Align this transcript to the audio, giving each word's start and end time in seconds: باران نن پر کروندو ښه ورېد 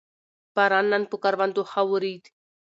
باران 0.55 0.85
نن 0.93 1.03
پر 1.09 1.17
کروندو 1.23 1.61
ښه 1.71 1.81
ورېد 1.89 2.23